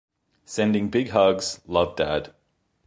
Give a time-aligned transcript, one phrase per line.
[0.45, 2.33] Sending big hugs, love dad.